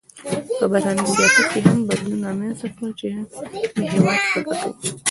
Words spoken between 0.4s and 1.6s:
په بهرني سیاست کې